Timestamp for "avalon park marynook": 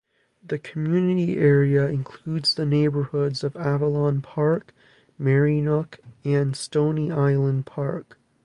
3.55-5.99